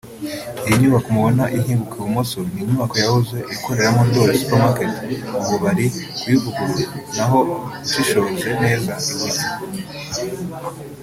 Iyi 0.65 0.77
nyubako 0.81 1.07
mubona 1.15 1.43
ihinguka 1.57 1.93
ibumoso 1.97 2.37
ni 2.51 2.59
inyubako 2.63 2.95
yahoze 3.03 3.37
ikoreramo 3.55 4.01
Ndoli 4.07 4.35
Supermaket 4.41 4.91
(ubu 5.39 5.55
bari 5.63 5.85
kuyivugurura); 6.19 6.85
naho 7.17 7.39
ushishoje 7.85 8.49
neza 8.63 8.91
iburyo 9.13 9.45